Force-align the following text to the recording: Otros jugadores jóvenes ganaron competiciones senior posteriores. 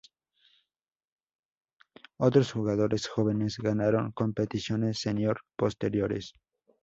Otros 2.17 2.53
jugadores 2.53 3.07
jóvenes 3.07 3.59
ganaron 3.59 4.11
competiciones 4.13 4.97
senior 4.97 5.41
posteriores. 5.55 6.33